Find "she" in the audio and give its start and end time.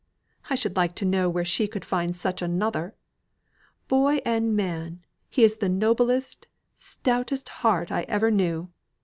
1.45-1.67